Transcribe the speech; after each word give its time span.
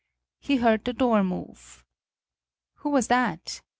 He 0.39 0.55
heard 0.57 0.83
the 0.83 0.93
door 0.93 1.23
move. 1.23 1.85
"Who 2.77 2.89
was 2.89 3.05
that?" 3.09 3.61